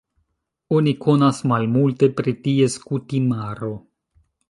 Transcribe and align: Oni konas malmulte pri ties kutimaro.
Oni 0.77 0.93
konas 1.03 1.43
malmulte 1.53 2.11
pri 2.21 2.35
ties 2.49 2.83
kutimaro. 2.89 3.75